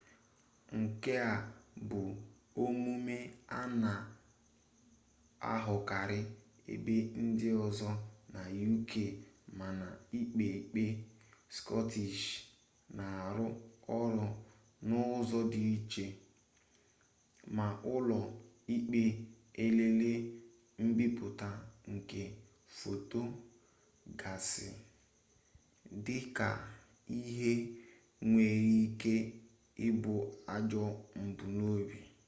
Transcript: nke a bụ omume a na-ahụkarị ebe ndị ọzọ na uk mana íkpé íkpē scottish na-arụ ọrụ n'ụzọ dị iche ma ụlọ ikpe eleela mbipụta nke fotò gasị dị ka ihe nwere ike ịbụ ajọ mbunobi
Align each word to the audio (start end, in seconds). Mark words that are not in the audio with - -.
nke 0.79 1.11
a 1.29 1.31
bụ 1.87 2.01
omume 2.63 3.15
a 3.57 3.59
na-ahụkarị 3.81 6.19
ebe 6.73 6.95
ndị 7.23 7.49
ọzọ 7.65 7.89
na 8.33 8.41
uk 8.71 8.89
mana 9.59 9.87
íkpé 10.19 10.45
íkpē 10.57 10.83
scottish 11.55 12.23
na-arụ 12.97 13.45
ọrụ 13.99 14.25
n'ụzọ 14.87 15.39
dị 15.51 15.61
iche 15.75 16.05
ma 17.55 17.65
ụlọ 17.93 18.19
ikpe 18.75 19.01
eleela 19.63 20.11
mbipụta 20.85 21.49
nke 21.91 22.21
fotò 22.77 23.19
gasị 24.19 24.67
dị 26.05 26.17
ka 26.37 26.49
ihe 27.19 27.51
nwere 28.27 28.61
ike 28.87 29.13
ịbụ 29.87 30.13
ajọ 30.55 30.83
mbunobi 31.25 31.99